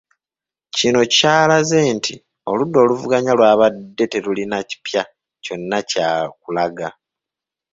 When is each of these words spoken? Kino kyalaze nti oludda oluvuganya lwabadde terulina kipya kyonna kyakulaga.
Kino 0.75 1.01
kyalaze 1.13 1.79
nti 1.95 2.13
oludda 2.49 2.77
oluvuganya 2.83 3.31
lwabadde 3.39 4.03
terulina 4.11 4.57
kipya 4.69 5.03
kyonna 5.43 5.79
kyakulaga. 5.89 6.87